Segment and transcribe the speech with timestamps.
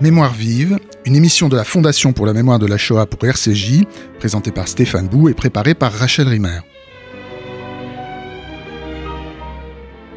[0.00, 3.82] Mémoire vive, une émission de la Fondation pour la mémoire de la Shoah pour RCJ,
[4.18, 6.60] présentée par Stéphane Bou et préparée par Rachel Rimmer.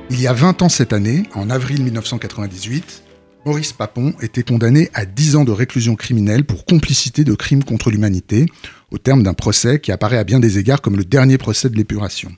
[0.09, 3.03] Il y a 20 ans cette année, en avril 1998,
[3.45, 7.91] Maurice Papon était condamné à 10 ans de réclusion criminelle pour complicité de crimes contre
[7.91, 8.45] l'humanité,
[8.91, 11.75] au terme d'un procès qui apparaît à bien des égards comme le dernier procès de
[11.75, 12.31] l'épuration.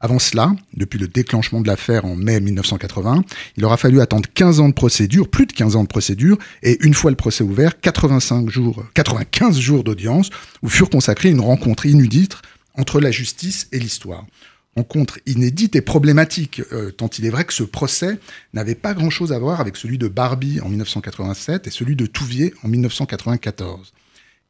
[0.00, 3.24] Avant cela, depuis le déclenchement de l'affaire en mai 1980,
[3.56, 6.78] il aura fallu attendre 15 ans de procédure, plus de 15 ans de procédure, et
[6.86, 10.30] une fois le procès ouvert, 85 jours, 95 jours d'audience,
[10.62, 12.36] où furent consacrés une rencontre inédite
[12.74, 14.24] entre la justice et l'histoire.
[14.76, 18.20] Rencontre inédite et problématique, euh, tant il est vrai que ce procès
[18.54, 22.54] n'avait pas grand-chose à voir avec celui de Barbie en 1987 et celui de Touvier
[22.62, 23.92] en 1994.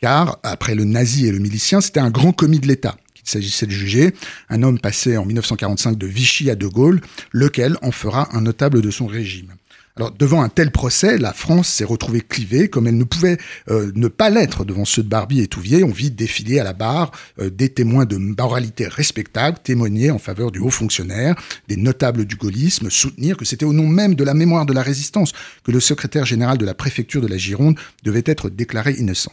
[0.03, 3.67] Car, après le nazi et le milicien, c'était un grand commis de l'État il s'agissait
[3.67, 4.15] de juger
[4.49, 7.01] un homme passé en 1945 de Vichy à De Gaulle,
[7.33, 9.53] lequel en fera un notable de son régime.
[9.99, 13.37] Alors, devant un tel procès, la France s'est retrouvée clivée, comme elle ne pouvait
[13.69, 15.83] euh, ne pas l'être devant ceux de Barbie et Touvier.
[15.83, 20.53] On vit défiler à la barre euh, des témoins de moralité respectable, témoigner en faveur
[20.53, 21.35] du haut fonctionnaire,
[21.67, 24.83] des notables du gaullisme, soutenir que c'était au nom même de la mémoire de la
[24.83, 25.33] résistance
[25.65, 29.33] que le secrétaire général de la préfecture de la Gironde devait être déclaré innocent.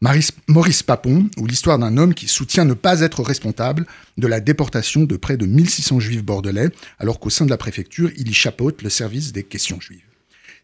[0.00, 3.84] Maurice Papon, ou l'histoire d'un homme qui soutient ne pas être responsable
[4.16, 8.10] de la déportation de près de 1600 juifs bordelais, alors qu'au sein de la préfecture,
[8.16, 10.02] il y chapeaute le service des questions juives.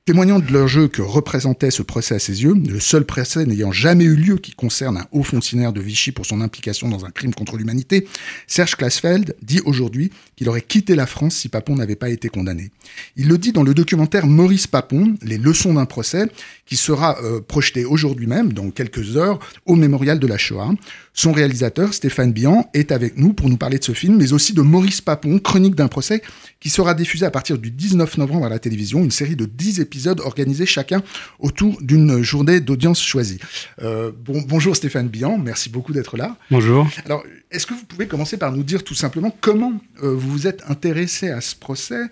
[0.05, 3.73] Témoignant de leur jeu que représentait ce procès à ses yeux, le seul procès n'ayant
[3.73, 7.11] jamais eu lieu qui concerne un haut fonctionnaire de Vichy pour son implication dans un
[7.11, 8.07] crime contre l'humanité,
[8.47, 12.71] Serge Klaasfeld dit aujourd'hui qu'il aurait quitté la France si Papon n'avait pas été condamné.
[13.17, 16.27] Il le dit dans le documentaire Maurice Papon, Les leçons d'un procès,
[16.67, 20.73] qui sera euh, projeté aujourd'hui même, dans quelques heures, au mémorial de la Shoah.
[21.13, 24.53] Son réalisateur, Stéphane Bian, est avec nous pour nous parler de ce film, mais aussi
[24.53, 26.23] de Maurice Papon, Chronique d'un procès,
[26.59, 29.81] qui sera diffusé à partir du 19 novembre à la télévision, une série de 10
[29.81, 31.03] épisodes organisés chacun
[31.39, 33.39] autour d'une journée d'audience choisie.
[33.83, 36.37] Euh, bon, bonjour Stéphane Bian, merci beaucoup d'être là.
[36.51, 36.89] Bonjour.
[37.05, 37.23] Alors,
[37.55, 40.63] est-ce que vous pouvez commencer par nous dire tout simplement comment euh, vous vous êtes
[40.69, 42.09] intéressé à ce procès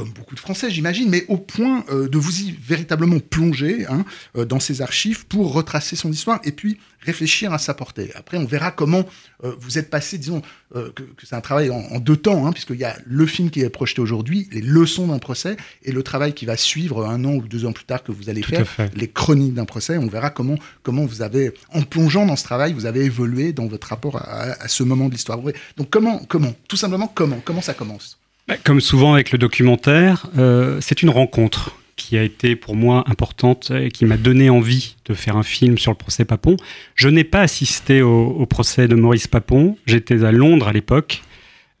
[0.00, 4.06] comme beaucoup de Français, j'imagine, mais au point euh, de vous y véritablement plonger hein,
[4.36, 8.10] euh, dans ces archives pour retracer son histoire et puis réfléchir à sa portée.
[8.14, 9.04] Après, on verra comment
[9.44, 10.42] euh, vous êtes passé, disons,
[10.72, 13.68] que, c'est un travail en, deux temps, hein, puisqu'il y a le film qui est
[13.68, 17.42] projeté aujourd'hui, les leçons d'un procès, et le travail qui va suivre un an ou
[17.42, 19.98] deux ans plus tard que vous allez faire, les chroniques d'un procès.
[19.98, 23.66] On verra comment, comment vous avez, en plongeant dans ce travail, vous avez évolué dans
[23.66, 25.40] votre rapport à, à ce moment de l'histoire.
[25.76, 28.19] Donc comment, comment, tout simplement comment, comment ça commence?
[28.64, 33.70] Comme souvent avec le documentaire, euh, c'est une rencontre qui a été pour moi importante
[33.70, 36.56] et qui m'a donné envie de faire un film sur le procès Papon.
[36.94, 39.76] Je n'ai pas assisté au, procès de Maurice Papon.
[39.86, 41.22] J'étais à Londres à l'époque,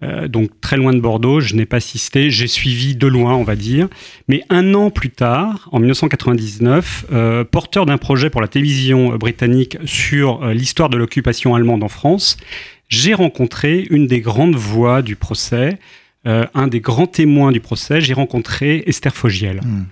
[0.02, 1.40] euh, donc très loin de Bordeaux.
[1.40, 2.30] Je n'ai pas assisté.
[2.30, 3.88] J'ai suivi de loin, on va dire.
[4.28, 9.78] Mais un an plus tard, en 1999, euh, porteur d'un projet pour la télévision britannique
[9.86, 12.36] sur l'histoire de l'occupation allemande en France,
[12.90, 15.78] j'ai rencontré une des grandes voix du procès,
[16.24, 19.60] un des grands témoins du procès, j'ai rencontré Esther Fogiel.
[19.62, 19.84] Hmm.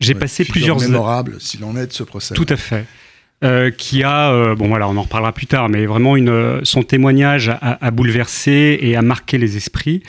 [0.00, 2.34] J'ai passé plusieurs mémorable s'il en est de ce procès.
[2.34, 2.86] Tout à fait.
[3.44, 6.82] Euh, qui a, euh, bon voilà, on en reparlera plus tard, mais vraiment une, son
[6.82, 10.02] témoignage a, bouleversé et a marqué les esprits.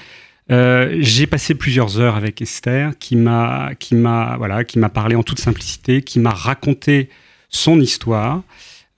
[0.50, 5.22] j'ai passé plusieurs heures avec Esther, qui m'a, qui m'a, voilà, qui m'a parlé en
[5.22, 7.09] toute simplicité, qui m'a raconté
[7.50, 8.41] son histoire.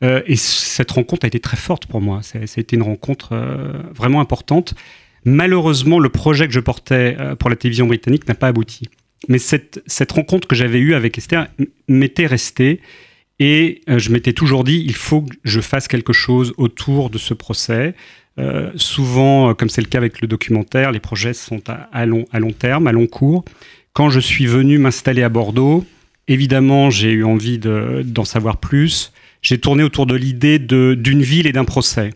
[0.01, 2.21] et cette rencontre a été très forte pour moi.
[2.23, 3.35] Ça, ça a été une rencontre
[3.93, 4.75] vraiment importante.
[5.23, 8.89] Malheureusement, le projet que je portais euh, pour la télévision britannique n'a pas abouti.
[9.27, 11.47] Mais cette, rencontre que j'avais eue avec Esther
[11.87, 12.81] m'était restée
[13.39, 17.19] et euh, je m'étais toujours dit, il faut que je fasse quelque chose autour de
[17.19, 17.93] ce procès.
[18.39, 22.25] Euh, souvent, comme c'est le cas avec le documentaire, les projets sont à long
[22.57, 23.45] terme, à long cours.
[23.93, 25.85] Quand je suis venu m'installer à Bordeaux,
[26.27, 29.11] évidemment, j'ai eu envie d'en savoir plus.
[29.41, 32.11] J'ai tourné autour de l'idée d'une ville et d'un procès.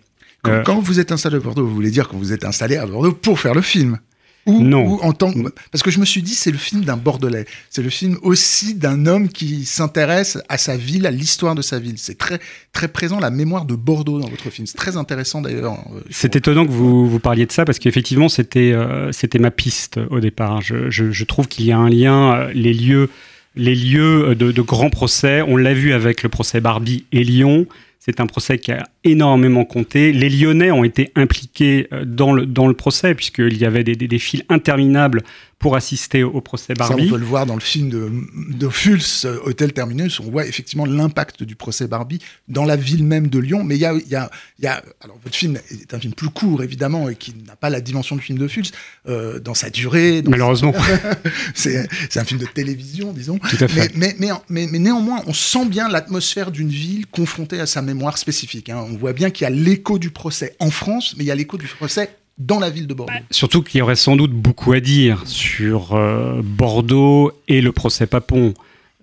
[0.47, 2.85] Euh, quand, vous êtes installé à Bordeaux, vous voulez dire que vous êtes installé à
[2.85, 3.99] Bordeaux pour faire le film
[4.45, 5.03] ou, non.
[5.03, 5.33] en tant
[5.71, 8.75] parce que je me suis dit c'est le film d'un Bordelais, c'est le film aussi
[8.75, 11.95] d'un homme qui s'intéresse à sa ville, à l'histoire de sa ville.
[11.97, 12.39] C'est très
[12.71, 14.67] très présent la mémoire de Bordeaux dans votre film.
[14.67, 15.73] C'est très intéressant d'ailleurs.
[15.95, 19.49] Euh, c'est étonnant que vous, vous parliez de ça parce qu'effectivement c'était euh, c'était ma
[19.49, 20.61] piste au départ.
[20.61, 23.09] Je, je, trouve qu'il y a un lien les lieux
[23.55, 25.41] les lieux de, de grands procès.
[25.41, 27.65] On l'a vu avec le procès Barbie et Lyon
[28.05, 30.13] C'est un procès qui a énormément compté.
[30.13, 35.23] Les Lyonnais ont été impliqués euh, dans le, procès, puisqu'il y avait des, des, interminables
[35.59, 37.03] pour assister au procès Barbie.
[37.03, 38.11] Ça, on peut le voir dans le film de,
[38.51, 38.67] de
[39.25, 40.19] euh, Hôtel Terminus.
[40.19, 43.63] On voit effectivement l'impact du procès Barbie dans la ville même de Lyon.
[43.63, 44.29] Mais il y a, y, a,
[44.59, 47.69] y a, Alors, votre film est un film plus court, évidemment, et qui n'a pas
[47.69, 48.71] la dimension du film de Fulls
[49.07, 50.21] euh, dans sa durée.
[50.21, 50.73] Dans Malheureusement.
[51.55, 53.39] c'est un film de télévision, disons.
[53.39, 53.91] Tout à fait.
[53.95, 58.17] Mais, mais, mais, mais néanmoins, on sent bien l'atmosphère d'une ville confrontée à sa mémoire
[58.17, 58.69] spécifique.
[58.69, 58.85] Hein.
[58.89, 61.35] On voit bien qu'il y a l'écho du procès en France, mais il y a
[61.35, 63.13] l'écho du procès dans la ville de Bordeaux.
[63.13, 67.71] Bah, surtout qu'il y aurait sans doute beaucoup à dire sur euh, Bordeaux et le
[67.71, 68.53] procès Papon.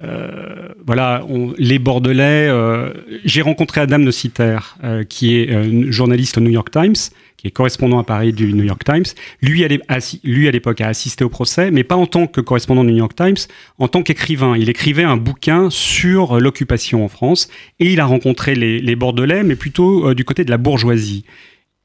[0.03, 1.25] Euh, voilà,
[1.59, 2.49] les Bordelais.
[2.49, 2.93] Euh,
[3.25, 6.97] J'ai rencontré Adam euh, qui est journaliste au New York Times,
[7.37, 9.05] qui est correspondant à Paris du New York Times.
[9.41, 12.99] Lui, à l'époque, a assisté au procès, mais pas en tant que correspondant du New
[12.99, 13.37] York Times,
[13.79, 14.57] en tant qu'écrivain.
[14.57, 17.49] Il écrivait un bouquin sur l'occupation en France,
[17.79, 21.25] et il a rencontré les Bordelais, mais plutôt du côté de la bourgeoisie.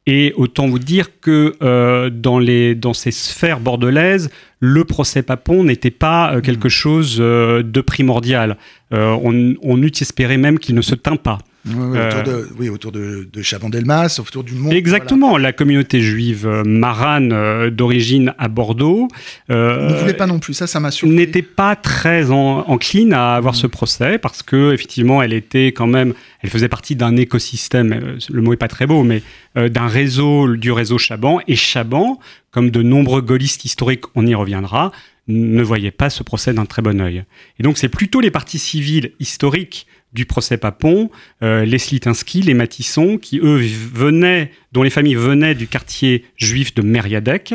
[0.09, 4.29] Et autant vous dire que euh, dans, les, dans ces sphères bordelaises,
[4.61, 6.71] le procès Papon n'était pas euh, quelque mmh.
[6.71, 8.57] chose euh, de primordial.
[8.93, 11.39] Euh, on, on eût espéré même qu'il ne se tint pas.
[11.69, 14.73] Oui, oui, autour, de, oui, autour de, de Chaban-Delmas, autour du monde.
[14.73, 15.49] Exactement, voilà.
[15.49, 19.07] la communauté juive marane euh, d'origine à Bordeaux.
[19.49, 21.15] Euh, ne voulait pas non plus, ça, ça m'a surpris.
[21.15, 23.57] N'était pas très en, encline à avoir mmh.
[23.57, 28.17] ce procès parce que effectivement, elle était quand même, elle faisait partie d'un écosystème.
[28.29, 29.21] Le mot est pas très beau, mais
[29.57, 31.39] euh, d'un réseau, du réseau Chaban.
[31.47, 32.19] Et Chaban,
[32.51, 34.91] comme de nombreux gaullistes historiques, on y reviendra,
[35.27, 37.23] ne voyait pas ce procès d'un très bon œil.
[37.59, 39.87] Et donc, c'est plutôt les parties civiles historiques
[40.17, 41.11] du procès Papon,
[41.43, 43.61] euh, les Slitinsky, les Matisson, qui eux
[43.93, 47.53] venaient, dont les familles venaient du quartier juif de Meriadec.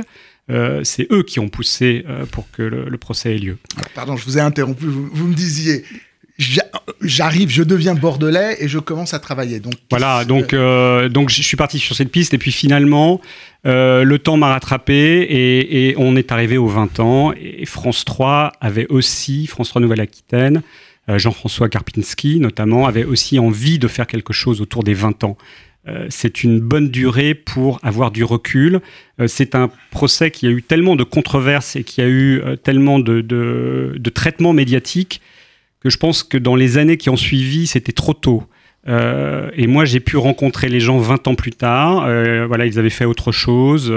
[0.49, 3.59] Euh, c'est eux qui ont poussé euh, pour que le, le, procès ait lieu.
[3.77, 4.87] Alors, pardon, je vous ai interrompu.
[4.87, 5.85] Vous, vous me disiez,
[7.01, 9.61] j'arrive, je deviens bordelais et je commence à travailler.
[9.61, 13.21] Donc voilà, donc euh, donc je suis parti sur cette piste et puis finalement
[13.67, 18.05] euh, le temps m'a rattrapé et, et, on est arrivé aux 20 ans et France
[18.05, 20.63] 3 avait aussi France 3 Nouvelle-Aquitaine
[21.09, 25.37] Jean-François Karpinski notamment, avait aussi envie de faire quelque chose autour des 20 ans.
[25.89, 28.81] Euh, c'est une bonne durée pour avoir du recul.
[29.21, 32.57] Euh, c'est un procès qui a eu tellement de controverses et qui a eu euh,
[32.57, 35.21] tellement de, de, de traitements médiatiques
[35.81, 38.45] que je pense que dans les années qui ont suivi, c'était trop tôt.
[38.89, 42.05] Euh, et moi, j'ai pu rencontrer les gens 20 ans plus tard.
[42.07, 43.93] Euh, voilà, ils avaient fait autre chose.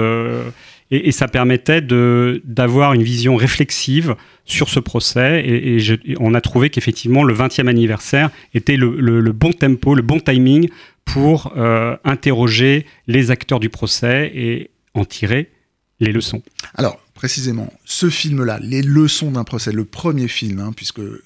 [0.90, 5.42] Et, et, ça permettait d'avoir une vision réflexive sur ce procès.
[5.44, 9.32] Et, et, je, et on a trouvé qu'effectivement, le 20e anniversaire était le, le, le,
[9.32, 10.68] bon tempo, le bon timing
[11.04, 15.50] pour euh, interroger les acteurs du procès et en tirer
[16.00, 16.42] les leçons.
[16.74, 21.22] Alors, précisément, ce film-là, Les leçons d'un procès, le premier film, hein, puisque euh,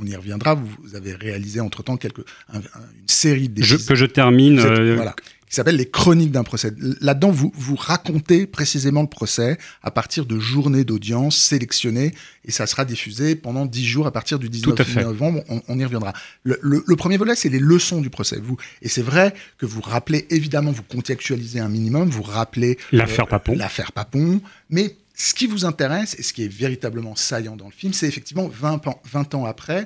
[0.00, 2.60] on y reviendra, vous, vous avez réalisé entre-temps quelques, un, un,
[3.00, 3.60] une série de...
[3.60, 4.58] Que je termine.
[4.58, 4.94] Êtes, euh...
[4.96, 5.14] Voilà
[5.52, 6.72] qui s'appelle Les Chroniques d'un procès.
[7.02, 12.14] Là-dedans, vous, vous racontez précisément le procès à partir de journées d'audience sélectionnées
[12.46, 15.42] et ça sera diffusé pendant dix jours à partir du 19 novembre.
[15.50, 16.14] On, on, y reviendra.
[16.42, 18.40] Le, le, le premier volet, c'est les leçons du procès.
[18.42, 23.26] Vous, et c'est vrai que vous rappelez, évidemment, vous contextualisez un minimum, vous rappelez l'affaire
[23.26, 23.54] euh, Papon.
[23.54, 24.40] L'affaire Papon,
[24.70, 28.08] mais ce qui vous intéresse et ce qui est véritablement saillant dans le film, c'est
[28.08, 29.84] effectivement 20 ans, 20 ans après,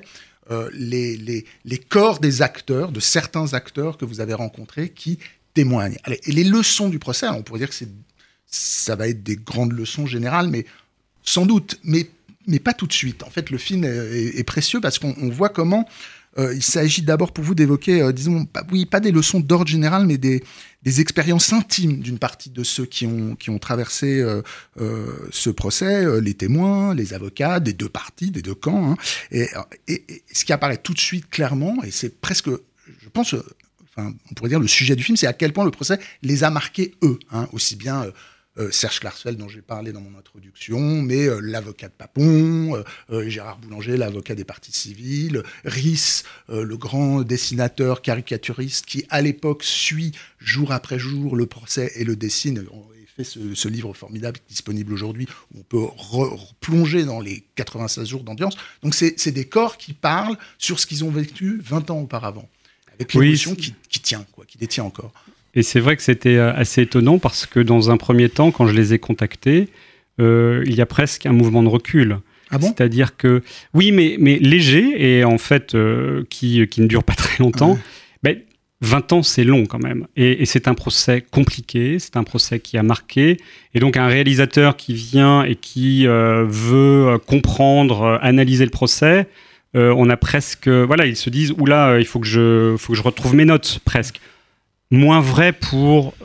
[0.49, 5.19] euh, les, les, les, corps des acteurs, de certains acteurs que vous avez rencontrés qui
[5.63, 7.75] les leçons du procès, on pourrait dire que
[8.47, 10.65] ça va être des grandes leçons générales, mais
[11.23, 12.09] sans doute, mais,
[12.59, 13.23] pas tout de suite.
[13.23, 15.87] En fait, le film est, précieux parce qu'on voit comment
[16.39, 19.67] euh, il s'agit d'abord pour vous d'évoquer, euh, disons, pas, oui, pas des leçons d'ordre
[19.67, 20.43] général, mais des,
[20.85, 24.41] expériences intimes d'une partie de ceux qui ont, traversé euh,
[25.31, 28.91] ce procès, les témoins, les avocats des deux parties, des deux camps.
[28.91, 28.97] Hein.
[29.31, 29.49] Et,
[30.31, 33.35] ce qui apparaît tout de suite clairement, et c'est presque, je pense,
[33.97, 36.49] on pourrait dire le sujet du film, c'est à quel point le procès les a
[36.49, 38.05] marqués eux, hein, aussi bien
[38.59, 42.83] euh, Serge Klarsfeld, dont j'ai parlé dans mon introduction, mais euh, l'avocat de Papon, euh,
[43.11, 49.63] euh Gérard Boulanger, l'avocat des partis civils, euh, le grand dessinateur caricaturiste qui, à l'époque,
[49.63, 52.65] suit jour après jour le procès et le dessine.
[53.15, 58.23] fait ce, ce, livre formidable disponible aujourd'hui où on peut replonger dans les 96 jours
[58.23, 58.55] d'ambiance.
[58.83, 62.49] Donc, c'est des corps qui parlent sur ce qu'ils ont vécu 20 ans auparavant,
[62.99, 63.57] avec l'émotion oui.
[63.57, 65.11] qui, qui tient, quoi, qui détient encore.
[65.53, 68.67] Et c'est vrai que c'était euh, assez étonnant parce que dans un premier temps, quand
[68.67, 69.69] je les ai contactés,
[70.19, 72.19] euh, il y a presque un mouvement de recul.
[72.49, 72.67] Ah bon?
[72.67, 73.41] C'est-à-dire que,
[73.73, 77.73] oui, mais, mais léger et en fait euh, qui, qui ne dure pas très longtemps.
[77.73, 77.79] Ouais.
[78.23, 78.37] Ben,
[78.81, 80.05] 20 ans, c'est long quand même.
[80.15, 83.37] Et, et c'est un procès compliqué, c'est un procès qui a marqué.
[83.73, 89.27] Et donc un réalisateur qui vient et qui euh, veut comprendre, analyser le procès,
[89.73, 93.03] on a presque, voilà, ils se disent, oula, il faut que je, faut que je
[93.03, 94.19] retrouve mes notes, presque.
[94.89, 96.15] Moins vrai pour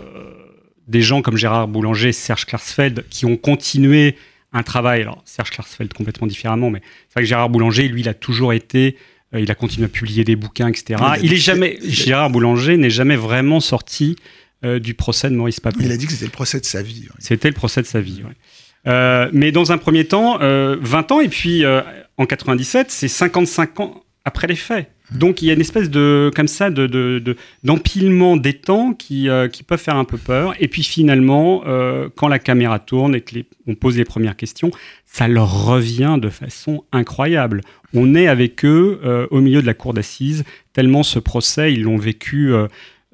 [0.88, 4.16] des gens comme Gérard Boulanger, Serge Klarsfeld, qui ont continué
[4.52, 5.02] un travail.
[5.02, 8.52] Alors, Serge Klarsfeld complètement différemment, mais c'est vrai que Gérard Boulanger, lui, il a toujours
[8.52, 8.96] été.
[9.34, 11.02] Euh, il a continué à publier des bouquins, etc.
[11.22, 11.78] il, est jamais.
[11.82, 14.16] Gérard Boulanger n'est jamais vraiment sorti
[14.64, 15.80] euh, du procès de Maurice Papon.
[15.82, 17.08] Il a dit que c'était le procès de sa vie.
[17.18, 18.22] C'était le procès de sa vie.
[18.87, 21.64] Euh, mais dans un premier temps, 20 ans, et puis
[22.22, 24.88] en 97, c'est 55 ans après les faits.
[25.10, 29.48] Donc il y a une espèce de comme ça de, d'empilement des temps qui, euh,
[29.48, 30.54] qui peuvent faire un peu peur.
[30.58, 34.70] Et puis finalement, euh, quand la caméra tourne et qu'on pose les premières questions,
[35.04, 37.60] ça leur revient de façon incroyable.
[37.92, 41.82] On est avec eux euh, au milieu de la cour d'assises, tellement ce procès, ils
[41.82, 42.52] l'ont vécu.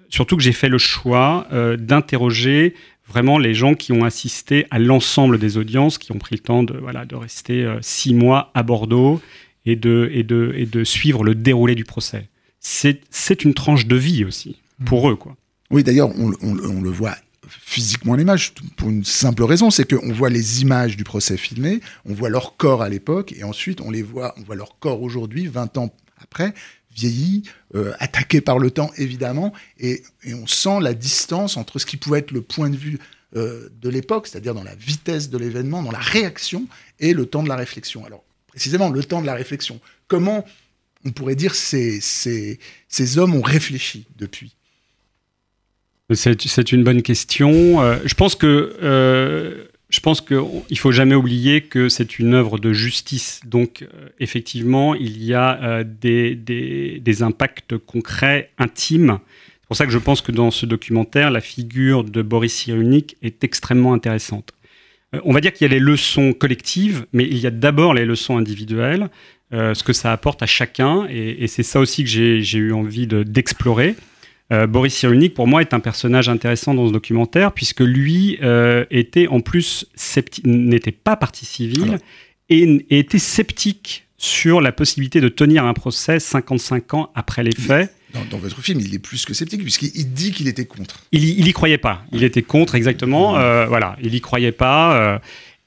[0.09, 1.49] surtout que j'ai fait le choix
[1.79, 2.75] d'interroger
[3.09, 6.63] vraiment les gens qui ont assisté à l'ensemble des audiences, qui ont pris le temps
[6.63, 9.21] de, voilà, de rester six mois à Bordeaux
[9.65, 12.29] et de, et de, et de suivre le déroulé du procès.
[12.61, 15.17] C'est une tranche de vie aussi, pour eux.
[15.17, 15.37] Quoi.
[15.71, 20.31] Oui, d'ailleurs, on, on, le voit physiquement l'image pour une simple raison, c'est qu'on voit
[20.31, 24.03] les images du procès filmé, on voit leur corps à l'époque, et ensuite on les
[24.03, 26.53] voit, on voit leur corps aujourd'hui, 20 ans après,
[26.99, 27.43] vieilli,
[27.75, 32.19] euh, attaqué par le temps évidemment, et, on sent la distance entre ce qui pouvait
[32.19, 32.99] être le point de vue
[33.37, 36.67] euh, de l'époque, c'est-à-dire dans la vitesse de l'événement, dans la réaction,
[36.99, 38.05] et le temps de la réflexion.
[38.05, 39.81] Alors précisément le temps de la réflexion.
[40.09, 40.45] Comment
[41.05, 44.55] on pourrait dire ces, ces, ces hommes ont réfléchi depuis?
[46.15, 47.83] C'est une bonne question.
[47.83, 49.68] Euh, je pense que
[49.99, 53.41] je pense qu'il faut jamais oublier que c'est une œuvre de justice.
[53.45, 59.19] Donc euh, effectivement, il y a des, des, impacts concrets, intimes.
[59.61, 63.17] C'est pour ça que je pense que dans ce documentaire, la figure de Boris Cyrulnik
[63.23, 64.53] est extrêmement intéressante.
[65.17, 67.93] Euh, on va dire qu'il y a les leçons collectives, mais il y a d'abord
[67.93, 69.11] les leçons individuelles,
[69.53, 73.09] euh, ce que ça apporte à chacun, et, c'est ça aussi que j'ai eu envie
[73.09, 73.97] d'explorer.
[74.53, 78.39] Euh, Boris Cyrulnik, pour moi, est un personnage intéressant dans ce documentaire, puisque lui
[78.91, 79.87] était en plus
[80.45, 81.99] n'était pas partie civile
[82.49, 87.95] et, était sceptique sur la possibilité de tenir un procès 55 ans après les faits.
[88.31, 91.05] Dans, votre film, il est plus que sceptique, puisqu'il dit qu'il était contre.
[91.13, 92.03] Il, il y croyait pas.
[92.13, 93.39] Il était contre, exactement.
[93.39, 94.97] Euh, voilà, il y croyait pas.
[94.97, 95.19] Euh,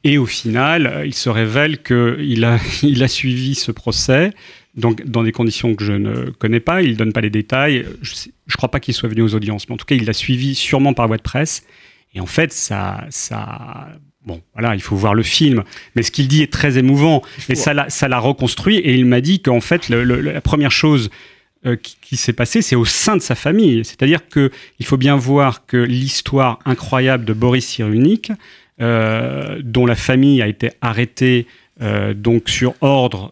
[0.03, 4.31] et au final, il se révèle qu'il a, il a suivi ce procès
[4.75, 6.81] donc, dans des conditions que je ne connais pas.
[6.81, 7.85] Il ne donne pas les détails.
[8.01, 10.13] Je ne crois pas qu'il soit venu aux audiences, mais en tout cas, il l'a
[10.13, 11.65] suivi sûrement par voie de presse.
[12.13, 13.87] Et en fait, ça, ça,
[14.25, 15.63] bon, voilà, il faut voir le film.
[15.95, 17.21] Mais ce qu'il dit est très émouvant.
[17.49, 18.77] Et ça l'a, ça l'a reconstruit.
[18.77, 21.09] Et il m'a dit qu'en fait, la première chose
[21.65, 23.83] euh, qui, s'est passé, c'est au sein de sa famille.
[23.83, 28.31] C'est-à-dire qu'il faut bien voir que l'histoire incroyable de Boris Cyrulnik,
[28.81, 31.45] euh, dont la famille a été arrêtée
[31.81, 33.31] euh, donc sur ordre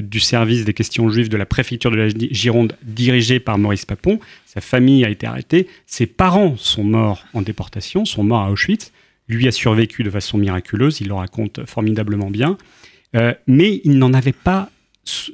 [0.00, 4.20] du service des questions juives de la préfecture de la Gironde dirigé par Maurice Papon.
[4.46, 5.68] Sa famille a été arrêtée.
[5.86, 8.92] Ses parents sont morts en déportation, sont morts à Auschwitz.
[9.28, 12.56] Lui a survécu de façon miraculeuse, il le raconte formidablement bien.
[13.46, 14.70] mais il n'en avait pas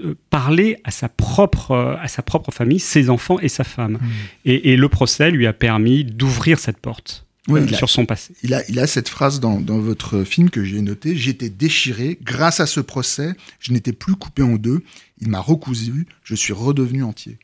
[0.01, 3.95] euh, parler à sa propre, euh, à sa propre famille, ses enfants et sa femme.
[3.95, 4.09] Hmm.
[4.45, 7.26] Et, le procès lui a permis d'ouvrir cette porte.
[7.73, 8.35] Sur son passé.
[8.43, 12.19] Il a, il a cette phrase dans, dans votre film que j'ai noté J'étais déchiré.
[12.23, 14.83] Grâce à ce procès, je n'étais plus coupé en deux.
[15.21, 16.07] Il m'a recousu.
[16.25, 17.39] Je suis redevenu entier.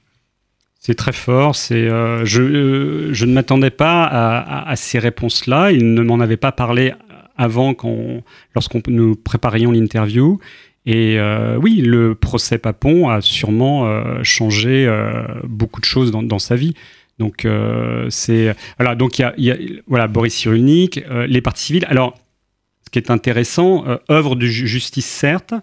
[0.78, 1.54] C'est très fort.
[1.54, 5.70] C'est, euh, je, je, ne m'attendais pas à, à, ces réponses-là.
[5.70, 6.92] Il ne m'en avait pas parlé
[7.36, 7.74] avant,
[8.54, 10.40] lorsqu'on nous préparions l'interview.
[10.84, 16.38] Et euh, oui, le procès Papon a sûrement euh, changé euh, beaucoup de choses dans,
[16.38, 16.74] sa vie.
[17.18, 21.86] Donc donc il y a, voilà Boris Cyrulnik, les parties civiles.
[21.88, 22.14] Alors,
[22.84, 25.54] ce qui est intéressant, œuvre de justice certes,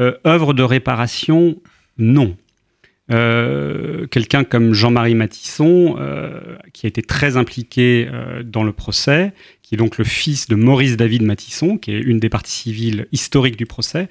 [0.00, 1.60] œuvre de réparation
[1.98, 2.36] non.
[3.08, 5.96] Quelqu'un comme Jean-Marie Matisson,
[6.72, 8.08] qui a été très impliqué
[8.44, 9.32] dans le procès,
[9.62, 13.06] qui est donc le fils de Maurice David Matisson, qui est une des parties civiles
[13.12, 14.08] historiques du procès,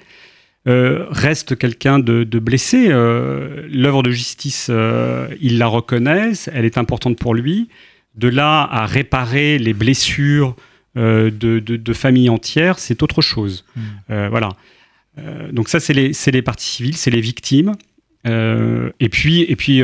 [0.66, 2.88] euh, reste quelqu'un de, blessé.
[2.88, 7.68] Euh, l'œuvre de justice, euh, il la reconnaît, elle est importante pour lui.
[8.14, 10.54] De là à réparer les blessures
[10.96, 13.64] de, de, familles entières, c'est autre chose.
[13.74, 14.28] Hmm.
[14.28, 14.50] voilà.
[15.50, 17.74] donc ça, c'est les, les, parties civiles, c'est les victimes.
[18.24, 19.82] et puis, et puis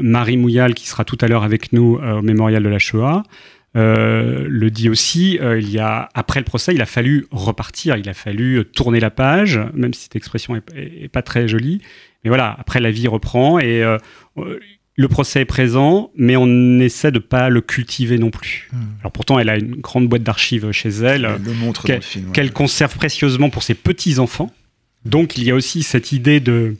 [0.00, 3.22] Marie Mouyal, qui sera tout à l'heure avec nous au mémorial de la Shoah,
[3.76, 7.96] euh, le dit aussi, euh, il y a, après le procès, il a fallu repartir,
[7.96, 11.80] il a fallu tourner la page, même si cette expression est, pas très jolie.
[12.24, 13.96] Mais voilà, après la vie reprend et euh,
[14.96, 18.68] le procès est présent, mais on essaie de pas le cultiver non plus.
[18.72, 18.78] Hmm.
[19.00, 21.28] Alors pourtant, elle a une grande boîte d'archives chez elle,
[22.32, 24.52] qu'elle conserve précieusement pour ses petits enfants.
[25.04, 26.76] Donc il y a aussi cette idée de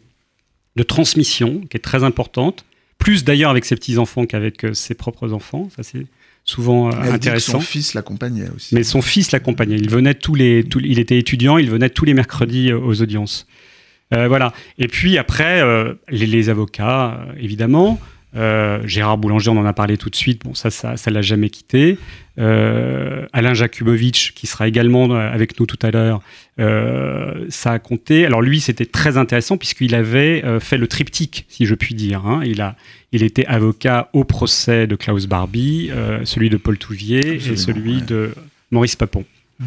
[0.76, 2.64] de transmission qui est très importante,
[2.98, 5.68] plus d'ailleurs avec ses petits-enfants qu'avec ses propres enfants.
[5.74, 6.06] Ça, c'est
[6.50, 7.52] souvent intéressant.
[7.52, 8.74] son fils l'accompagnait aussi.
[8.74, 9.76] Mais son fils l'accompagnait.
[9.76, 13.46] Il venait tous les, il était étudiant, il venait tous les mercredis aux audiences.
[14.10, 14.52] voilà.
[14.78, 15.62] Et puis après,
[16.08, 18.00] les, avocats, évidemment.
[18.36, 20.44] Euh, Gérard Boulanger, on en a parlé tout de suite.
[20.44, 21.98] Bon, ça, ça, ça l'a jamais quitté.
[22.38, 26.20] Euh, Alain Jakubowicz, qui sera également euh, avec nous tout à l'heure,
[27.48, 28.26] ça a compté.
[28.26, 32.26] Alors lui, c'était très intéressant puisqu'il avait fait le triptyque, si je puis dire.
[32.26, 32.42] Hein.
[32.44, 32.76] Il a,
[33.12, 35.90] il était avocat au procès de Klaus Barbie,
[36.24, 38.34] celui de Paul Touvier et celui de
[38.70, 39.24] Maurice Papon.
[39.58, 39.64] Mmh.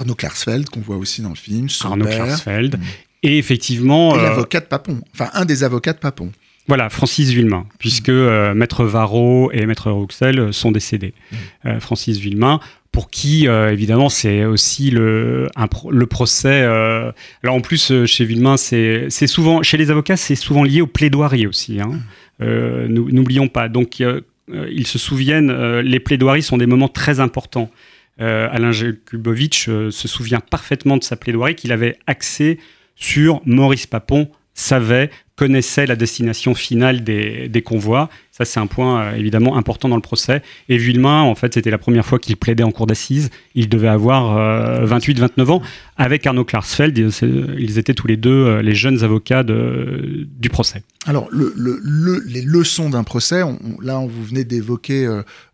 [0.00, 1.68] Arnaud Klarsfeld, qu'on voit aussi dans le film.
[1.84, 2.78] Arnaud Klarsfeld.
[2.78, 2.82] Mmh.
[3.22, 4.16] Et effectivement.
[4.16, 5.02] l'avocat de Papon.
[5.12, 6.32] Enfin, un des avocats de Papon.
[6.68, 11.14] Voilà, Francis Villemain, puisque euh, Maître Varro et Maître Rouxel sont décédés.
[11.14, 11.36] Mmh.
[11.66, 12.58] Euh, Francis Villemain,
[12.90, 15.48] pour qui, euh, évidemment, c'est aussi le,
[15.90, 16.62] le procès.
[16.62, 21.46] alors en plus, chez Villemain, c'est souvent, chez les avocats, c'est souvent lié aux plaidoiries
[21.46, 21.80] aussi.
[21.80, 22.00] Hein.
[22.40, 22.86] Mmh.
[22.88, 23.68] N'oublions pas.
[23.68, 24.02] Donc,
[24.48, 27.70] ils se souviennent, les plaidoiries sont des moments très importants.
[28.18, 32.58] Alain Jakubowicz se souvient parfaitement de sa plaidoirie qu'il avait axée
[32.96, 38.08] sur Maurice Papon savait connaissait la destination finale des, des convois.
[38.36, 40.42] Ça, c'est un point euh, évidemment important dans le procès.
[40.68, 43.30] Et Villemain, en fait, c'était la première fois qu'il plaidait en cour d'assises.
[43.54, 45.62] Il devait avoir 28-29 euh, ans.
[45.96, 50.82] Avec Arnaud Klarsfeld, ils étaient tous les deux euh, les jeunes avocats du procès.
[51.06, 53.40] Alors, le, le, les leçons d'un procès,
[53.80, 55.08] là, on, vous venez d'évoquer,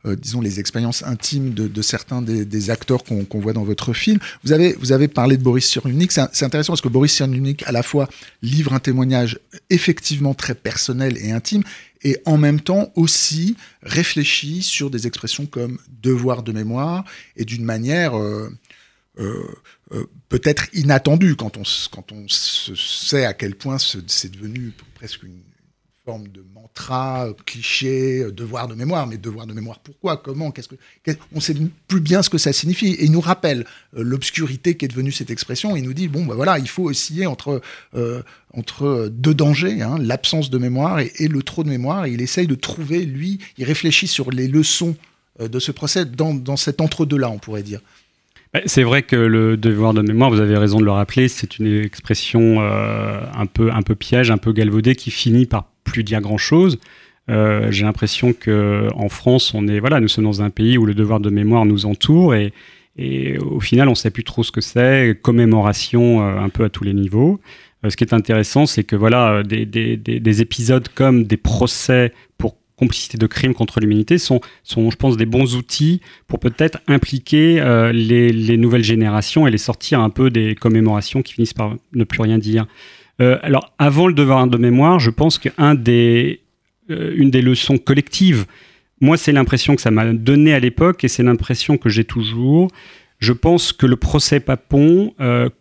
[0.05, 4.19] disons, les expériences intimes de, certains des, des acteurs qu'on voit dans votre film.
[4.43, 6.11] Vous avez, vous avez parlé de Boris Cyrulnik.
[6.11, 8.09] C'est intéressant parce que Boris Cyrulnik, à la fois,
[8.43, 9.39] livre un témoignage
[9.71, 11.63] effectivement très personnel et intime,
[12.05, 17.05] et en même temps aussi réfléchit sur des expressions comme devoir de mémoire
[17.37, 18.51] et d'une manière euh,
[19.19, 19.47] euh,
[19.93, 21.37] euh, peut-être inattendue.
[21.37, 25.43] Quand on, quand on sait à quel point c'est devenu presque une
[26.05, 29.07] forme de mantra, cliché, devoir de mémoire.
[29.07, 30.77] Mais devoir de mémoire, pourquoi Comment Qu'est-ce que
[31.33, 31.55] On ne sait
[31.89, 32.93] plus bien ce que ça signifie.
[32.93, 35.77] Et il nous rappelle l'obscurité qui est devenue cette expression.
[35.77, 37.61] Il nous dit bon, ben voilà, il faut osciller entre
[38.55, 42.07] entre deux dangers, hein, l'absence de mémoire et, le trop de mémoire.
[42.07, 44.97] Et il essaye de trouver, lui, il réfléchit sur les leçons
[45.41, 47.81] euh, de ce procès dans, dans cet entre-deux-là, on pourrait dire.
[48.53, 51.59] Bah, c'est vrai que le devoir de mémoire, vous avez raison de le rappeler, c'est
[51.59, 56.05] une expression euh, un, peu, un peu piège, un peu galvaudée, qui finit par plus
[56.05, 56.79] dire grand-chose.
[57.31, 60.87] Euh, j'ai l'impression que en France, on est voilà, nous sommes dans un pays où
[60.87, 62.53] le devoir de mémoire nous entoure et,
[62.97, 65.19] et au final, on ne sait plus trop ce que c'est.
[65.23, 67.41] Commémoration un peu à tous les niveaux.
[67.85, 72.57] Euh, ce qui est intéressant, c'est que voilà, euh, des, épisodes comme des procès pour
[72.83, 77.61] complicité de crimes contre l'humanité sont, sont, je pense, des bons outils pour peut-être impliquer
[77.61, 82.05] euh, les, nouvelles générations et les sortir un peu des commémorations qui finissent par ne
[82.05, 82.67] plus rien dire.
[83.19, 86.41] alors, avant le devoir de mémoire, je pense qu'une des,
[86.89, 88.47] une des leçons collectives,
[89.01, 92.69] moi, c'est l'impression que ça m'a donné à l'époque et c'est l'impression que j'ai toujours.
[93.21, 95.15] Je pense que le procès Papon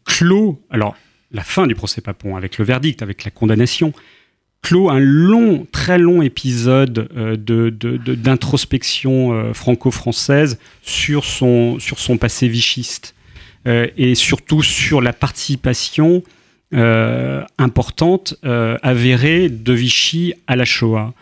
[0.06, 0.60] clôt.
[0.72, 0.96] Alors,
[1.32, 3.94] la fin du procès Papon, avec le verdict, avec la condamnation,
[4.62, 12.48] clôt un long, très long épisode euh, d'introspection euh, franco-française sur son, sur son passé
[12.48, 13.16] vichiste
[13.68, 16.24] euh, et surtout sur la participation
[17.58, 21.14] importante, avérée de Vichy à la Shoah.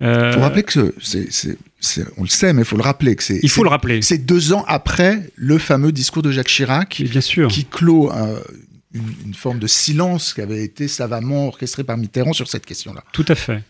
[0.00, 3.38] Il faut rappeler que c'est, on le sait, mais il faut le rappeler que c'est.
[3.42, 4.00] Il faut le rappeler.
[4.00, 7.48] C'est deux ans après le fameux discours de Jacques Chirac, bien sûr.
[7.48, 8.10] qui clôt
[9.24, 13.02] une, forme de silence qui avait été savamment orchestré par Mitterrand sur cette question-là.
[13.12, 13.62] Tout à fait.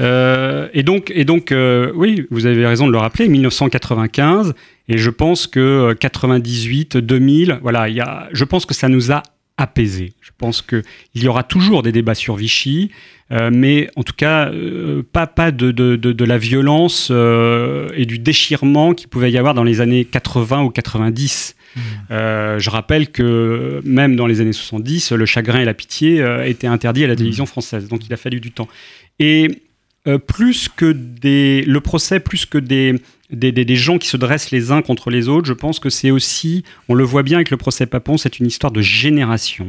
[0.00, 4.54] Euh, et donc, et donc euh, oui, vous avez raison de le rappeler, 1995,
[4.88, 9.22] et je pense que 98, 2000, voilà, y a, je pense que ça nous a
[9.58, 10.14] apaisés.
[10.22, 10.82] Je pense qu'il
[11.14, 12.90] y aura toujours des débats sur Vichy,
[13.30, 14.50] euh, mais en tout cas,
[15.12, 19.52] pas, pas de, de, de, de la violence et du déchirement qu'il pouvait y avoir
[19.52, 21.56] dans les années 80 ou 90.
[22.10, 26.46] Euh, je rappelle que même dans les années 70, le chagrin et la pitié euh,
[26.46, 27.88] étaient interdits à la télévision française.
[27.88, 28.68] Donc il a fallu du temps.
[29.18, 29.62] Et
[30.08, 32.94] euh, plus que des, le procès, plus que des,
[33.30, 36.10] des, des, gens qui se dressent les uns contre les autres, je pense que c'est
[36.10, 39.68] aussi, on le voit bien avec le procès Papon, c'est une histoire de génération,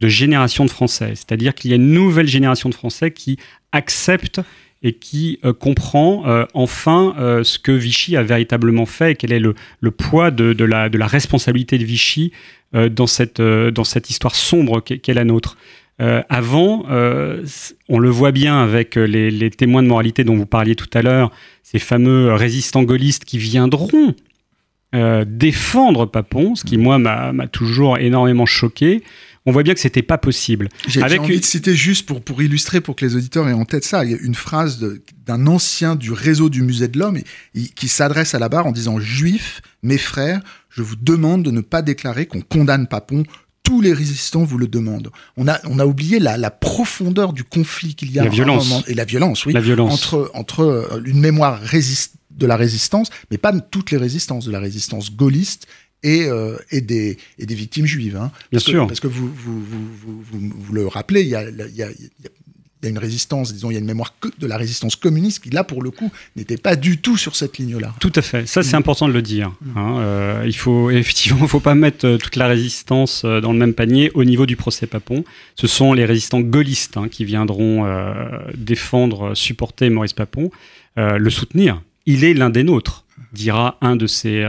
[0.00, 1.12] de génération de Français.
[1.14, 3.38] C'est-à-dire qu'il y a une nouvelle génération de Français qui
[3.70, 4.40] acceptent
[4.82, 9.38] et qui euh, comprend euh, enfin ce que Vichy a véritablement fait et quel est
[9.38, 12.32] le, le poids de, de, la, de, la, responsabilité de Vichy
[12.72, 15.56] dans, cette, dans cette histoire sombre qu'est la nôtre.
[16.28, 16.84] Avant,
[17.88, 21.02] on le voit bien avec les, les, témoins de moralité dont vous parliez tout à
[21.02, 21.30] l'heure,
[21.62, 24.14] ces fameux résistants gaullistes qui viendront
[24.92, 29.04] défendre Papon, ce qui moi m'a toujours énormément choqué.
[29.46, 30.68] on voit bien que c'était pas possible.
[30.88, 33.84] J'ai envie de citer juste pour, pour illustrer, pour que les auditeurs aient en tête
[33.84, 34.84] ça, il y a une phrase
[35.26, 37.18] d'un ancien du réseau du musée de l'homme
[37.74, 41.60] qui s'adresse à la barre en disant Juifs, mes frères, je vous demande de ne
[41.60, 43.24] pas déclarer qu'on condamne Papon.
[43.70, 45.12] Tous les résistants vous le demandent.
[45.36, 48.24] On a, on a oublié la, la profondeur du conflit qu'il y a.
[48.24, 48.82] La violence.
[48.88, 49.52] et la violence, oui.
[49.52, 49.92] La violence.
[49.94, 54.58] Entre, entre euh, une mémoire de la résistance, mais pas toutes les résistances, de la
[54.58, 55.68] résistance gaulliste
[56.02, 58.16] et, euh, et, des, et des victimes juives.
[58.16, 58.32] Hein.
[58.50, 58.88] Bien sûr.
[58.88, 61.90] parce que vous, vous, vous, vous, vous le rappelez, il y a, il y a,
[61.92, 62.30] il y a
[62.88, 65.82] une résistance, disons, il y a une mémoire de la résistance communiste qui, là, pour
[65.82, 67.94] le coup, n'était pas du tout sur cette ligne-là.
[68.00, 68.46] Tout à fait.
[68.48, 68.80] Ça, c'est mm.
[68.80, 69.52] important de le dire.
[69.60, 69.78] Mm.
[69.78, 69.98] Hein.
[69.98, 73.52] Euh, il faut, effectivement, il ne faut pas mettre euh, toute la résistance euh, dans
[73.52, 75.24] le même panier au niveau du procès Papon.
[75.56, 77.60] Ce sont les résistants gaullistes hein, qui viendront
[78.56, 80.50] défendre, supporter Maurice Papon,
[80.96, 81.82] le soutenir.
[82.06, 84.42] Il est l'un des nôtres, dira un de ses,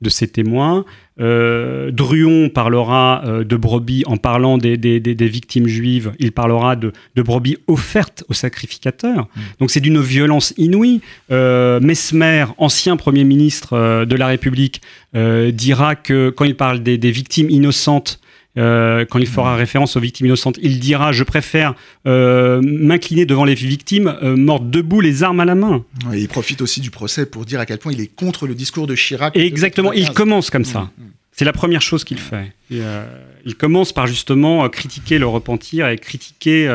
[0.00, 0.84] de ses témoins.
[1.20, 4.76] Euh, Druon parlera euh, de brebis en parlant des,
[5.20, 6.12] victimes juives.
[6.18, 9.28] Il parlera de, brebis offertes aux sacrificateurs.
[9.34, 9.40] Mm.
[9.60, 11.00] Donc c'est d'une violence inouïe.
[11.30, 14.80] Euh, Mesmer, ancien Premier ministre de la République,
[15.14, 18.20] dira que quand il parle des victimes innocentes,
[18.58, 21.74] euh, quand il fera référence aux victimes innocentes, il dira Je préfère
[22.06, 25.84] euh, m'incliner devant les victimes euh, mortes debout, les armes à la main.
[26.12, 28.86] il profite aussi du procès pour dire à quel point il est contre le discours
[28.86, 29.36] de Chirac.
[29.36, 30.80] exactement, il commence comme ça.
[30.80, 31.10] Mm, mm.
[31.32, 32.52] C'est la première chose qu'il fait.
[32.70, 36.68] il commence par justement critiquer le repentir et critiquer.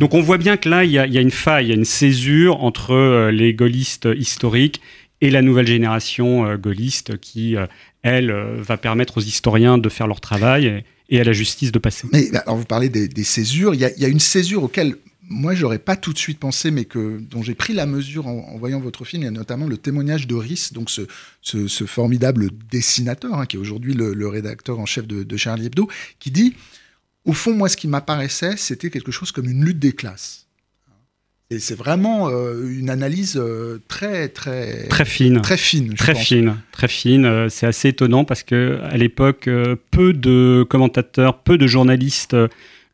[0.00, 1.68] Donc on voit bien que là, il y, a, il y, a, une faille, il
[1.68, 4.80] y a une césure entre les gaullistes historiques
[5.20, 7.54] et la nouvelle génération gaulliste qui,
[8.02, 10.84] elle, va permettre aux historiens de faire leur travail et
[11.18, 12.06] à la justice de passer.
[12.12, 14.96] Mais alors vous parlez des, césures, il y, a, une césure auquel
[15.28, 18.56] moi j'aurais pas tout de suite pensé, mais que dont j'ai pris la mesure en,
[18.58, 19.22] voyant votre film.
[19.22, 20.36] Il y a notamment le témoignage de
[20.72, 21.02] donc ce,
[21.42, 25.88] ce, formidable dessinateur hein, qui est aujourd'hui le, rédacteur en chef de, de Charlie Hebdo,
[26.18, 26.54] qui dit
[27.24, 30.46] au fond moi ce qui m'apparaissait c'était quelque chose comme une lutte des classes.
[31.52, 36.54] Et c'est vraiment euh, une analyse euh, très très très fine, très fine, très fine,
[36.70, 37.24] très fine.
[37.24, 39.50] Euh, c'est assez étonnant parce que à l'époque,
[39.90, 42.36] peu de commentateurs, peu de journalistes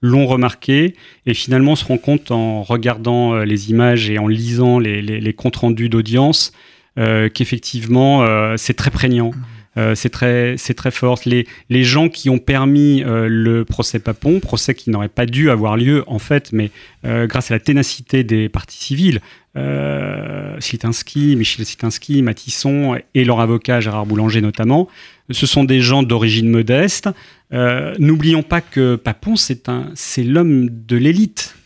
[0.01, 0.95] l'ont remarqué
[1.27, 5.33] et finalement on se rend compte en regardant les images et en lisant les, les
[5.35, 6.53] comptes rendus d'audience
[6.97, 9.31] qu'effectivement c'est très prégnant.
[9.31, 9.56] Mmh.
[9.77, 11.19] Euh, c'est très, c'est très fort.
[11.27, 15.51] Les, les gens qui ont permis euh, le procès Papon, procès qui n'aurait pas dû
[15.51, 16.71] avoir lieu en fait, mais
[17.05, 19.21] euh, grâce à la ténacité des partis civils,
[19.57, 24.89] euh, Michel Sitansky, Matisson et leur avocat Gérard Boulanger notamment,
[25.31, 27.09] ce sont des gens d'origine modeste.
[27.51, 31.57] N'oublions pas que Papon, c'est un, c'est l'homme de l'élite.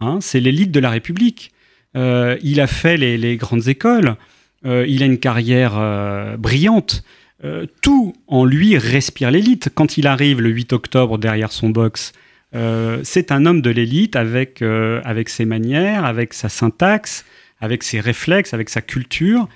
[0.00, 1.52] Hein, c'est l'élite de la République.
[1.94, 4.16] il a fait les grandes écoles.
[4.64, 7.04] il a une carrière brillante.
[7.44, 9.68] Euh, tout en lui respire l'élite.
[9.74, 12.12] Quand il arrive le 8 octobre derrière son box,
[12.54, 17.26] euh, c'est un homme de l'élite avec, euh, avec ses manières, avec sa syntaxe,
[17.60, 19.48] avec ses réflexes, avec sa culture.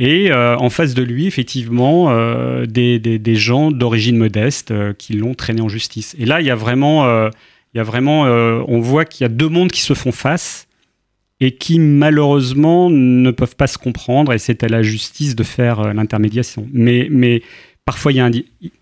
[0.00, 2.14] Et en face de lui, effectivement,
[2.66, 6.14] des, des, gens d'origine modeste qui l'ont traîné en justice.
[6.20, 7.26] Et là, il y a vraiment,
[7.74, 10.67] il y a vraiment on voit qu'il y a deux mondes qui se font face
[11.40, 15.80] et qui malheureusement ne peuvent pas se comprendre et c'est à la justice de faire
[15.80, 16.68] euh, l'intermédiation.
[16.72, 17.42] Mais, mais
[17.84, 18.30] parfois il y, a un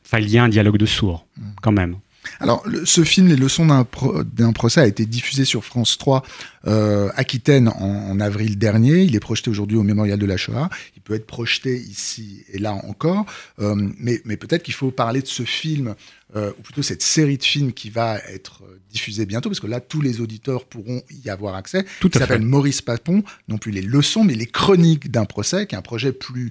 [0.04, 1.42] enfin, il y a un dialogue de sourds mmh.
[1.62, 1.96] quand même.
[2.40, 6.22] Alors, ce film, Les leçons d'un procès, a été diffusé sur France 3
[6.66, 9.02] euh, Aquitaine en, avril dernier.
[9.02, 10.68] Il est projeté aujourd'hui au Mémorial de la Shoah.
[10.96, 13.26] Il peut être projeté ici et là encore.
[13.60, 15.94] Euh, mais, mais peut-être qu'il faut parler de ce film,
[16.34, 19.80] euh, ou plutôt cette série de films qui va être diffusée bientôt, parce que là,
[19.80, 21.84] tous les auditeurs pourront y avoir accès.
[22.00, 25.74] Tout à s'appelle Maurice Papon, non plus les leçons, mais les chroniques d'un procès, qui
[25.74, 26.50] est un projet plus,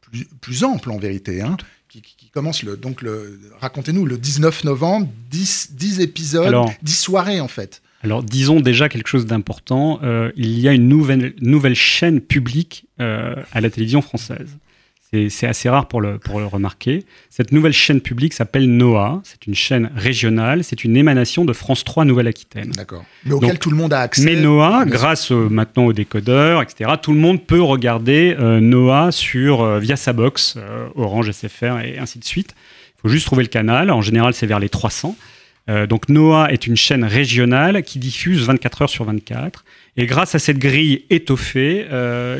[0.00, 1.42] plus, plus ample en vérité.
[1.42, 1.56] Hein
[1.88, 2.76] qui, commence le.
[2.76, 7.82] Donc, le, racontez-nous, le 19 novembre, 10, 10 épisodes, 10 soirées en fait.
[8.02, 9.98] Alors, disons déjà quelque chose d'important.
[10.02, 14.56] Euh, il y a une nouvelle, nouvelle chaîne publique euh, à la télévision française.
[15.12, 17.04] C'est assez rare pour le, pour le remarquer.
[17.30, 19.20] Cette nouvelle chaîne publique s'appelle NOAA.
[19.22, 20.64] C'est une chaîne régionale.
[20.64, 22.70] C'est une émanation de France 3 Nouvelle-Aquitaine.
[22.70, 23.04] D'accord.
[23.24, 24.24] Mais auquel tout le monde a accès.
[24.24, 29.62] Mais NOAA, grâce maintenant aux décodeurs, etc., tout le monde peut regarder euh, NOAA sur,
[29.62, 32.54] euh, via sa box, euh, Orange, SFR et ainsi de suite.
[32.98, 33.92] Il faut juste trouver le canal.
[33.92, 35.16] En général, c'est vers les 300.
[35.88, 39.64] donc NOAA est une chaîne régionale qui diffuse 24 heures sur 24.
[39.96, 41.86] Et grâce à cette grille étoffée,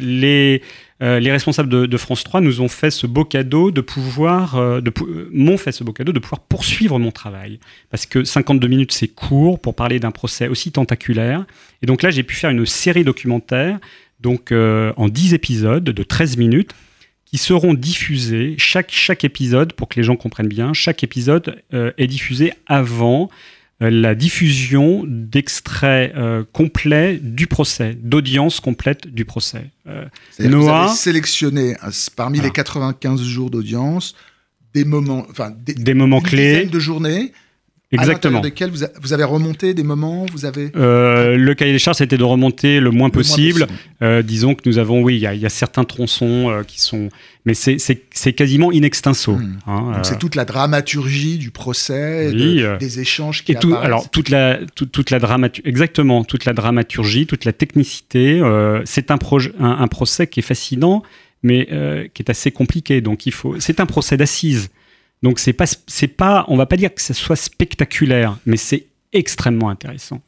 [0.00, 0.62] les
[1.02, 4.80] euh, les responsables de, France 3 nous ont fait ce beau cadeau de pouvoir, euh,
[4.80, 7.60] euh, m'ont fait ce beau cadeau de pouvoir poursuivre mon travail.
[7.90, 11.44] Parce que 52 minutes, c'est court pour parler d'un procès aussi tentaculaire.
[11.82, 13.78] Et donc là, j'ai pu faire une série documentaire,
[14.20, 16.72] donc en 10 épisodes de 13 minutes,
[17.26, 22.06] qui seront diffusés, chaque, chaque épisode, pour que les gens comprennent bien, chaque épisode est
[22.06, 23.28] diffusé avant
[23.80, 29.70] la diffusion d'extraits euh, complets du procès, d'audience complète du procès.
[30.38, 31.76] Noah, vous avez sélectionné
[32.16, 34.14] parmi les 95 jours d'audience
[34.72, 37.32] des moments, enfin des, des moments clés de journée
[37.92, 38.40] Exactement.
[38.40, 40.72] desquels vous, vous, avez remonté des moments vous avez...
[40.74, 43.68] Euh, le cahier des charges, c'était de remonter le moins possible.
[44.02, 47.10] Euh, disons que nous avons, oui, il y, a certains tronçons euh, qui sont.
[47.44, 49.36] Mais c'est quasiment in extenso.
[49.36, 49.58] Hmm.
[49.68, 54.58] Hein, c'est toute la dramaturgie du procès, des échanges qui et tout, Alors, toute la,
[54.74, 58.42] toute la dramaturgie, exactement, toute la dramaturgie, toute la technicité.
[58.84, 59.18] c'est un,
[59.60, 61.04] un, un, procès qui est fascinant,
[61.44, 61.66] mais
[62.14, 63.00] qui est assez compliqué.
[63.00, 63.60] Donc, il faut.
[63.60, 64.70] C'est un procès d'assises.
[65.22, 68.86] Donc c'est pas, c'est pas, on va pas dire que ce soit spectaculaire, mais c'est
[69.12, 70.20] extrêmement intéressant.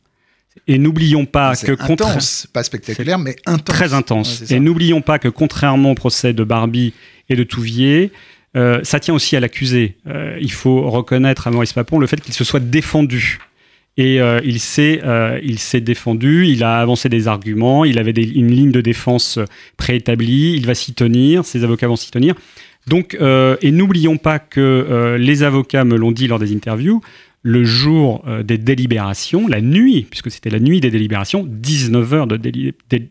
[0.66, 3.64] Et n'oublions pas que intense, pas spectaculaire, mais intense.
[3.64, 4.50] Très intense.
[4.50, 6.94] et n'oublions pas que contrairement au procès de Barbie
[7.28, 8.10] et de Touvier,
[8.56, 9.96] euh, ça tient aussi à l'accusé.
[10.06, 13.38] Euh, il faut reconnaître à Maurice Papon le fait qu'il se soit défendu.
[13.96, 15.00] Et euh, il s'est
[15.42, 19.40] il s'est défendu, il a avancé des arguments, il avait une ligne de défense
[19.76, 22.34] préétablie, il va s'y tenir, ses avocats vont s'y tenir.
[22.88, 27.02] Donc, euh, et n'oublions pas que euh, les avocats me l'ont dit lors des interviews,
[27.42, 32.26] le jour euh, des délibérations, la nuit, puisque c'était la nuit des délibérations, 19 heures
[32.26, 32.36] de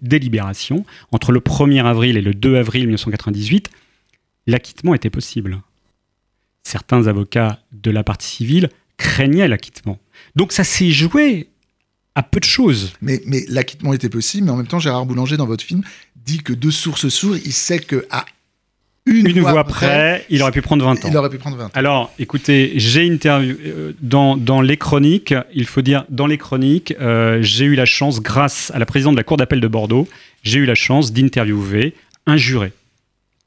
[0.01, 3.69] délibération, entre le 1er avril et le 2 avril 1998,
[4.47, 5.61] l'acquittement était possible.
[6.63, 9.99] Certains avocats de la partie civile craignaient l'acquittement.
[10.35, 11.49] Donc ça s'est joué
[12.15, 12.93] à peu de choses.
[13.01, 15.83] Mais, mais l'acquittement était possible, mais en même temps, Gérard Boulanger, dans votre film,
[16.15, 18.25] dit que de sources sûres, il sait qu'à
[19.07, 21.09] une, voix, près, il aurait pu prendre 20 ans.
[21.09, 21.71] Il aurait pu prendre 20 ans.
[21.73, 26.93] Alors, écoutez, j'ai interviewé euh, dans, dans, les chroniques, il faut dire, dans les chroniques,
[26.99, 30.07] euh, j'ai eu la chance, grâce à la présidente de la Cour d'appel de Bordeaux,
[30.43, 31.93] j'ai eu la chance d'interviewer
[32.25, 32.73] un juré,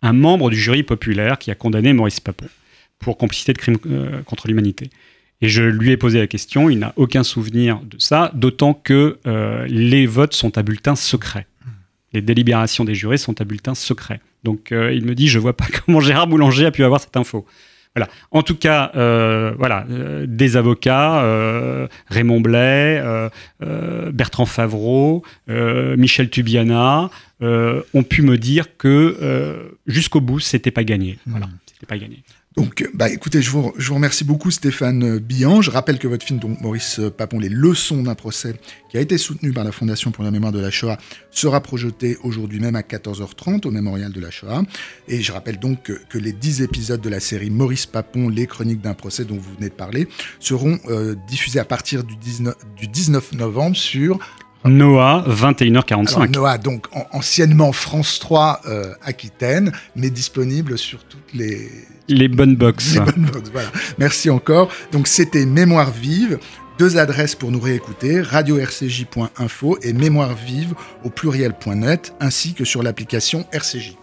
[0.02, 2.46] un membre du jury populaire qui a condamné Maurice Papon
[2.98, 4.90] pour complicité de crimes euh, contre l'humanité.
[5.42, 9.16] Et je lui ai posé la question, il n'a aucun souvenir de ça, d'autant que
[9.68, 11.46] les votes sont à bulletin secret.
[12.12, 14.20] Les délibérations des jurés sont à bulletin secret.
[14.44, 17.16] Donc euh, il me dit, je vois pas comment Gérard Boulanger a pu avoir cette
[17.16, 17.46] info.
[17.96, 18.08] Voilà.
[18.30, 21.24] En tout cas, euh, voilà, euh, des avocats,
[22.08, 23.02] Raymond Blais,
[24.12, 27.10] Bertrand Favreau, Michel Tubiana,
[27.42, 31.18] ont pu me dire que jusqu'au bout, c'était pas gagné.
[31.26, 31.58] Voilà, hmm.
[31.66, 32.22] c'était pas gagné.
[32.56, 35.62] Donc, bah, écoutez, je vous, remercie beaucoup Stéphane Billan.
[35.62, 38.56] Je rappelle que votre film, donc Maurice Papon, Les leçons d'un procès,
[38.90, 40.98] qui a été soutenu par la Fondation pour la mémoire de la Shoah,
[41.30, 44.62] sera projeté aujourd'hui même à 14h30 au Mémorial de la Shoah.
[45.06, 48.80] Et je rappelle donc que, les 10 épisodes de la série Maurice Papon, Les chroniques
[48.80, 50.08] d'un procès dont vous venez de parler,
[50.40, 54.18] seront euh, diffusés à partir du 19, du 19 novembre sur
[54.64, 56.34] Noah, 21h45.
[56.34, 61.70] Noah, donc anciennement France 3 euh, Aquitaine, mais disponible sur toutes les...
[62.10, 62.94] Les bonnes box.
[62.94, 63.70] Les bonnes box, voilà.
[63.98, 64.68] Merci encore.
[64.92, 66.38] Donc c'était Mémoire vive.
[66.78, 70.72] Deux adresses pour nous réécouter, radio-rcj.info et mémoire vive
[71.04, 73.96] au pluriel.net, ainsi que sur l'application RCJ.